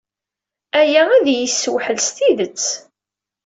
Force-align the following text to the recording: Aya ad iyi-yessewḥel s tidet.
Aya 0.79 1.03
ad 1.17 1.25
iyi-yessewḥel 1.29 1.97
s 2.05 2.09
tidet. 2.15 2.67